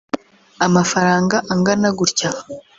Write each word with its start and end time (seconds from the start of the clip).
amafaranga 0.65 1.35
angana 1.53 1.89
gutya 1.99 2.29